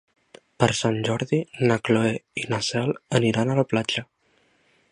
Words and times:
Per 0.61 0.67
Sant 0.77 0.95
Jordi 1.09 1.41
na 1.71 1.77
Cloè 1.89 2.13
i 2.45 2.47
na 2.53 2.61
Cel 2.69 2.89
aniran 3.21 3.53
a 3.53 3.59
la 3.61 3.67
platja. 3.75 4.05